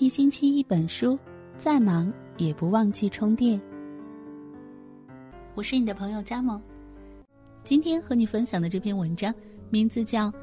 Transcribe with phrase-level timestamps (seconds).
[0.00, 1.18] 一星期一本书，
[1.58, 3.60] 再忙也不忘记充电。
[5.54, 6.58] 我是你的朋友佳萌，
[7.64, 9.32] 今天和你分享的这篇文章
[9.68, 10.30] 名字叫《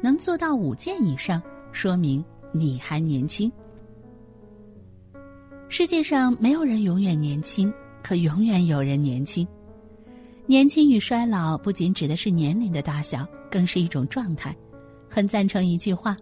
[0.00, 1.42] 能做到五件以上，
[1.72, 3.50] 说明你还年轻》。
[5.68, 7.74] 世界上没有人永远年轻，
[8.04, 9.44] 可永远有人年轻。
[10.46, 14.56] 年轻与衰老不仅指的是年龄的大小，更是一种状态。
[15.10, 16.16] 很赞成一句话：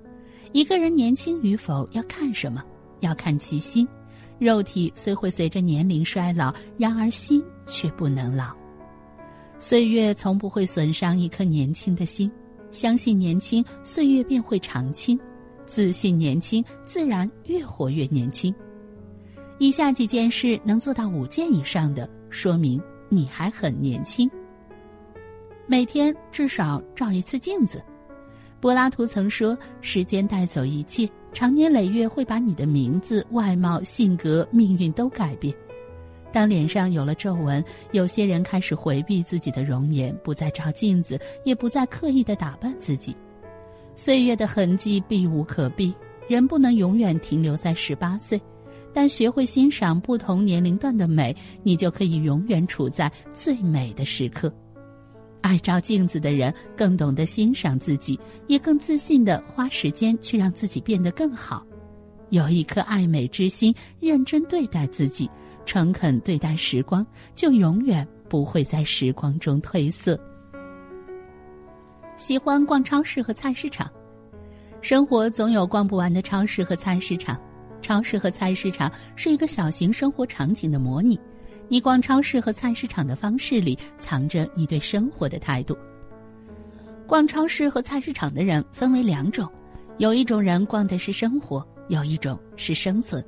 [0.53, 2.65] 一个人年轻与否要看什么？
[3.01, 3.87] 要看其心。
[4.39, 8.55] 肉体虽会随着年龄衰老，然而心却不能老。
[9.59, 12.31] 岁月从不会损伤一颗年轻的心。
[12.71, 15.19] 相信年轻，岁月便会长青；
[15.67, 18.55] 自信年轻，自然越活越年轻。
[19.59, 24.31] 以下几件事能做到五件以上的，说明你还很年轻。
[25.67, 27.83] 每天至少照一次镜子。
[28.61, 35.55] 柏拉图曾说：“时间带走一切。”长年累月会把你的名字、外貌、性格、命运都改变。
[36.33, 43.17] 当脸上有了皱纹，有些人开始回避自己的容颜，不再照镜子，也不再刻意的打扮自己。
[43.95, 45.95] 岁月的痕迹避无可避，
[46.29, 48.41] 人不能永远停留在十八岁，
[48.93, 54.53] 但学会欣赏不同年龄段的美，你就可以永远处在最美的时刻。
[55.43, 61.67] 爱照镜子的人更懂得欣赏自己，也更自信的花时间去让自己变得更好。
[62.29, 65.29] 有一颗爱美之心，认真对待自己，
[65.67, 70.19] 诚恳对待时光，就永远不会在时光中褪色。
[72.17, 73.91] 喜欢逛超市和菜市场，
[74.81, 77.41] 生活总有逛不完的超市和菜市场。
[77.83, 81.19] 超市和菜市场是一个小型生活场景的模拟。
[81.71, 85.79] 你逛超市和菜市场的方式里，藏着你对生活的态度。
[87.07, 89.49] 逛超市和菜市场的人分为两种，
[89.99, 93.25] 有一种人逛的是生活，有一种是生存。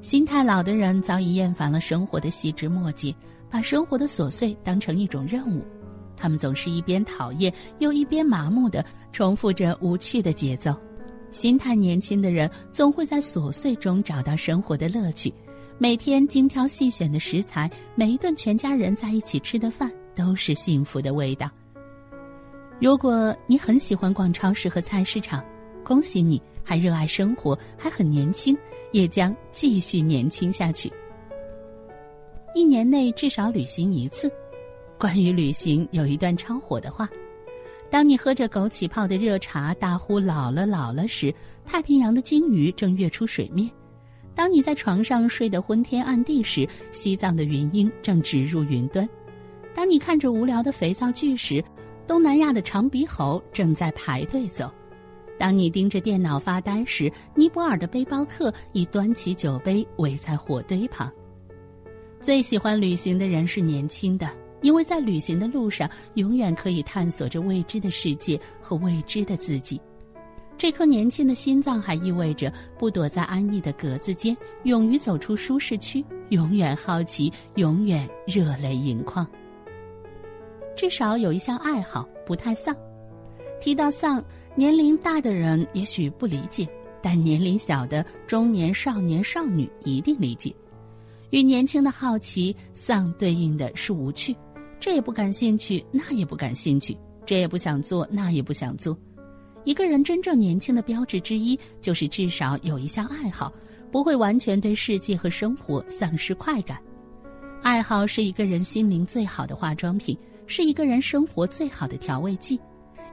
[0.00, 3.12] 心态老的人早已厌烦了生活的细枝末节，
[3.50, 5.64] 把生活的琐碎当成一种任务。
[6.16, 10.72] 他们总是一边讨厌，又一边麻木的重复着无趣的节奏。
[11.32, 15.34] 心态年轻的人总会在琐碎中找到生活的乐趣。
[15.80, 21.48] 每天精挑细选的食材，每一顿全家人在一起吃的饭，都是幸福的味道。
[22.80, 25.44] 如果你很喜欢逛超市和菜市场，
[25.84, 28.58] 恭喜你，还热爱生活，还很年轻，
[28.90, 30.92] 也将继续年轻下去。
[32.56, 34.28] 一年内至少旅行一次。
[34.98, 37.08] 关于旅行，有一段超火的话：
[37.88, 41.32] 当你喝着枸杞泡的热茶，大呼“老了老了”时，
[41.64, 43.70] 太平洋的鲸鱼正跃出水面。
[44.38, 49.04] 当你在床上睡得昏天暗地时，西藏的云鹰正直入云端；
[49.74, 51.60] 当你看着无聊的肥皂剧时，
[52.06, 54.68] 东南亚的长鼻猴正在排队走；
[55.40, 61.12] 当你盯着电脑发呆时，尼泊尔的背包客已端起酒杯围在火堆旁。
[62.20, 64.30] 最喜欢旅行的人是年轻的，
[64.62, 69.80] 因为在旅行的路上，永远可以探索着未知的世界和未知的自己。
[70.58, 79.24] 这颗年轻的心脏还意味着不躲在安逸的格子间，勇于走出舒适区，永远好奇，永远热泪盈眶。
[80.76, 82.76] 至少有一项爱好不太丧。
[83.60, 84.22] 提到丧，
[84.56, 86.68] 年龄大的人也许不理解，
[87.00, 90.52] 但年龄小的中年、少年、少女一定理解。
[91.30, 94.34] 与年轻的好奇，丧对应的是无趣，
[94.80, 98.98] 这也不感兴趣，那也不感兴趣，这也不想做，那也不想做。
[99.68, 103.52] 一个人真正年轻的标志之一，就是至少有一项爱好，
[103.92, 106.80] 不会完全对世界和生活丧失快感。
[107.60, 112.58] 爱好是一个人心灵最好的化妆品，是一个人生活最好的调味剂。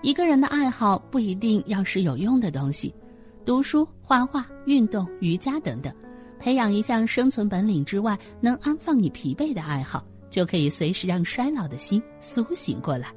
[0.02, 2.96] 一个人的爱好不一定要是有用的东西，
[3.44, 5.94] 读书、画画、运动、瑜伽等等，
[6.40, 13.14] 培养一项生存本领之外能安放你疲惫的爱好，就可以随时让衰老的心苏醒过来。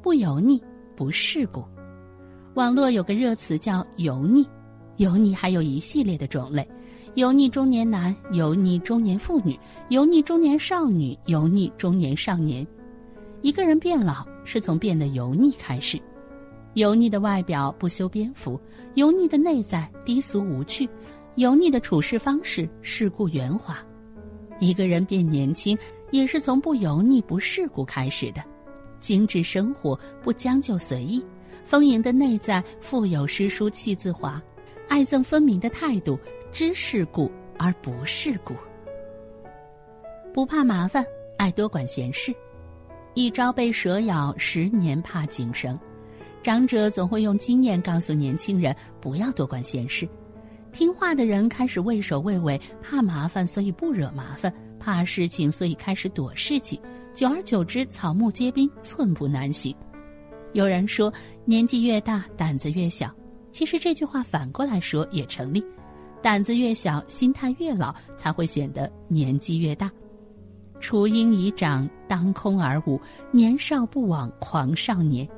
[0.00, 0.58] 不油腻。
[0.94, 1.64] 不世故，
[2.54, 4.46] 网络有个热词叫“油腻”，
[4.96, 6.68] 油腻还有一系列的种类：
[7.14, 12.66] 油腻中年男、油腻中年妇女、油腻中年少女、油腻中年少年。
[13.40, 15.98] 一个人变老是从变得油腻开始，
[16.74, 18.60] 油腻的外表不修边幅，
[18.96, 20.86] 油腻的内在低俗无趣，
[21.36, 23.78] 油腻的处事方式世故圆滑。
[24.60, 25.76] 一个人变年轻
[26.10, 28.44] 也是从不油腻不世故开始的。
[29.00, 31.24] 精致生活不将就随意，
[31.64, 34.42] 丰盈的内在富有诗书气自华，
[34.88, 36.18] 爱憎分明的态度
[36.50, 38.54] 知世故而不世故，
[40.34, 41.04] 不怕麻烦，
[41.38, 42.34] 爱多管闲事。
[43.14, 45.78] 一朝被蛇咬，十年怕井绳。
[46.42, 50.08] 长者总会用经验告诉年轻人不要多管闲事。
[50.72, 56.80] 听话的人开始畏首畏尾，怕麻烦所以不惹麻烦，怕事情所以开始躲事情。
[57.14, 59.76] 久而久之，草木皆兵，寸步难行。
[60.52, 61.12] 有人说，
[61.44, 63.10] 年纪越大，胆子越小。
[63.50, 65.64] 其实这句话反过来说也成立，
[66.22, 69.90] 胆子越小，心态越老，才会显得年纪越大。
[70.80, 73.00] 雏鹰已长，当空而舞；
[73.30, 75.28] 年少不枉狂少年。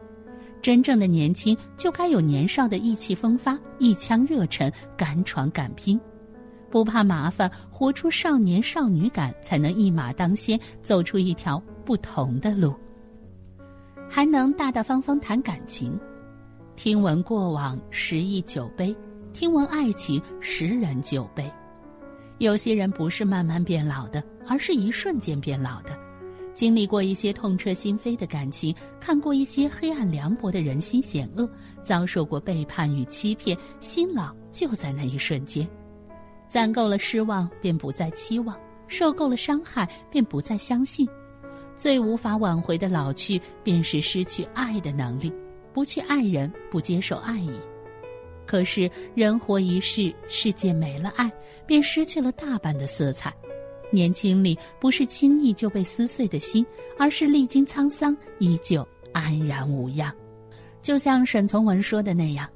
[0.62, 6.00] 真正的年轻就该有年少的意气风发、一腔热忱，敢闯敢拼，
[6.70, 12.75] 不怕麻烦，活出少年少女感，才能一马当先，走出一条不同的路。
[14.14, 15.99] 还能大大方方谈感情，
[16.76, 18.94] 听闻过往十忆酒杯，
[19.32, 21.50] 听闻爱情十人酒杯。
[22.38, 25.99] 有些人不是慢慢变老的，而是一瞬间变老的。
[26.55, 31.50] 经历过一些痛彻心扉的感情，看过一些黑暗凉薄的人心险恶，
[31.82, 35.69] 遭受过背叛与欺骗，心老就在那一瞬间。
[36.46, 38.55] 攒够了失望，便不再期望；
[38.87, 41.05] 受够了伤害，便不再相信。
[41.76, 45.32] 最无法挽回的老去，便是失去爱的能力，
[45.73, 47.53] 不去爱人，不接受爱意。
[48.47, 51.32] 可是人活一世，世界没了爱，
[51.67, 53.32] 便失去了大半的色彩。
[53.91, 56.65] 年轻里不是轻易就被撕碎的心，
[56.99, 60.12] 而是历经沧桑依旧安然无恙。
[60.82, 62.49] 就像沈从文说的那样：“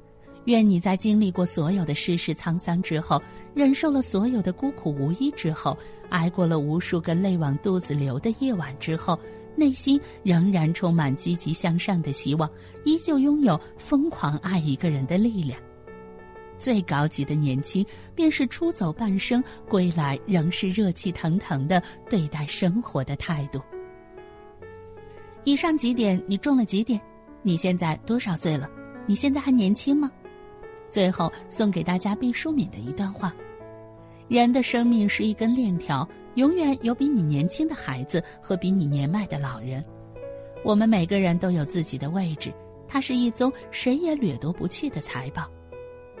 [0.49, 3.21] 愿你在经历过所有的世事沧桑之后，
[3.53, 5.77] 忍受了所有的孤苦无依之后，
[6.09, 9.17] 挨过了无数个泪往肚子流的夜晚之后，
[9.55, 12.49] 内心仍然充满积极向上的希望，
[12.83, 15.59] 依旧拥有疯狂爱一个人的力量。”
[16.57, 17.85] 最高级的年轻，
[18.15, 23.61] 便是出走半生，归来仍是热气腾腾的对待生活的态度。
[25.43, 26.99] 以上几点你中了几点？
[27.43, 28.67] 你现在多少岁了？
[29.05, 30.11] 你现在还年轻吗？
[30.89, 33.33] 最后送给大家毕淑敏的一段话：
[34.27, 39.83] 人的生命是一根链条，永远有比你年轻的孩子和比你年迈的老人。
[40.63, 42.53] 我们每个人都有自己的位置，
[42.87, 45.49] 它是一宗谁也掠夺不去的财宝。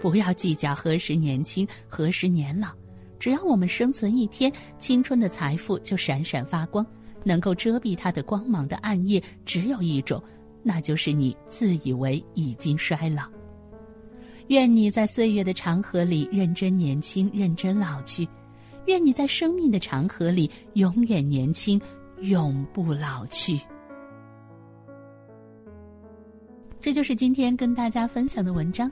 [0.01, 2.69] 不要计较何时年轻，何时年老，
[3.19, 6.85] 只要我们生存一天，青春的财富就闪闪发光。
[7.21, 10.23] 能够遮蔽它的光芒的暗夜只有一种，
[10.63, 13.23] 那就是你自以为已经衰老。
[14.49, 18.27] 愿你在岁月的长河里认真年轻，认真老去；
[18.87, 21.79] 愿你在生命的长河里永远年轻，
[22.21, 23.59] 永不老去。
[26.79, 28.91] 这就是今天跟大家分享的文章。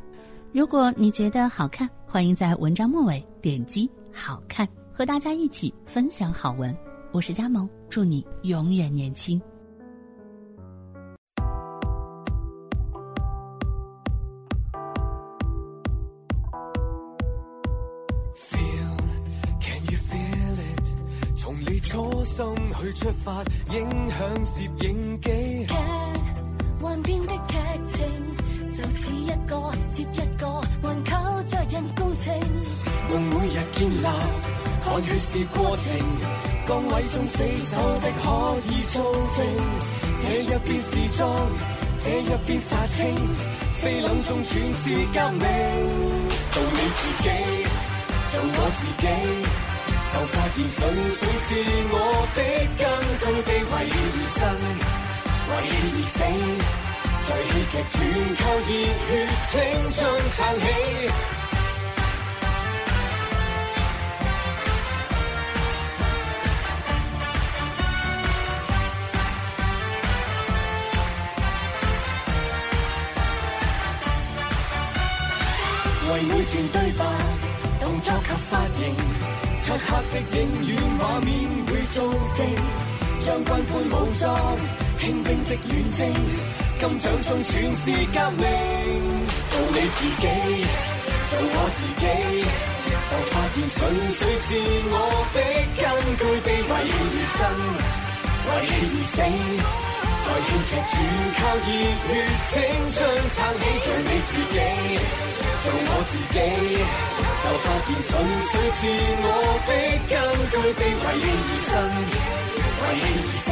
[0.52, 6.76] 如果你觉得好看，欢迎在文章末尾点击“好看”，和大家一起分享好文。
[7.12, 9.42] 我是佳萌，祝你永远年轻。
[21.68, 22.46] 从你初心
[22.82, 23.44] 去出发，
[23.74, 25.68] 影响摄影机。
[26.82, 28.08] 幻变的剧情。
[28.78, 32.32] 就似一个接一个，还靠责任公正。
[33.10, 34.08] 用每日建立，
[34.84, 35.86] 看血是过程。
[36.68, 39.02] 岗位中死守的可以作
[39.36, 39.46] 证。
[40.22, 41.26] 这一边是装，
[42.04, 43.16] 这一边杀青。
[43.74, 45.42] 非冷中全是革命。
[46.52, 47.30] 做你自己，
[48.32, 49.08] 做我自己，
[50.10, 50.80] 就发现纯
[51.12, 51.50] 粹自
[51.92, 51.96] 我
[52.34, 52.40] 的
[52.78, 52.82] 根
[53.20, 53.94] 据地为而
[54.38, 54.40] 生，
[55.50, 56.16] 为而死。
[57.28, 57.96] 在戏剧全
[58.38, 58.70] 靠热
[59.04, 59.10] 血
[59.48, 59.52] 青
[59.92, 59.98] 春
[60.32, 60.66] 撑起，
[76.08, 77.02] 为每段对白、
[77.88, 78.84] 动作及发型，
[79.62, 81.32] 漆黑的影院画面
[81.68, 82.04] 会做
[82.36, 82.46] 证，
[83.22, 84.28] 将军般武装，
[85.00, 86.00] 轻兵的远征。
[86.82, 88.44] 金奖中全是革命，
[89.48, 90.28] 做你自己，
[91.30, 92.04] 做我自己，
[93.08, 93.80] 就发现纯
[94.12, 94.50] 粹自
[94.92, 94.96] 我
[95.32, 95.40] 的
[95.80, 95.82] 根
[96.20, 97.00] 据地为而
[97.38, 97.40] 生，
[98.48, 99.16] 为而死，
[100.24, 100.94] 在戏剧全
[101.40, 101.72] 靠热
[102.04, 102.12] 血
[102.52, 102.52] 青
[102.92, 103.00] 春
[103.32, 104.60] 撑起，做你自己，
[105.64, 106.38] 做我自己，
[107.44, 108.10] 就发现纯
[108.48, 108.82] 粹自
[109.24, 109.26] 我
[109.68, 109.70] 的
[110.10, 110.14] 根
[110.52, 111.74] 据地為你而生，
[112.82, 113.48] 為你而死。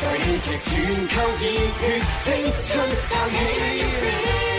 [0.00, 0.70] 在戏剧全
[1.08, 1.42] 靠热
[1.78, 1.82] 血
[2.20, 2.26] 青
[2.62, 2.68] 春
[3.08, 4.57] 撑起。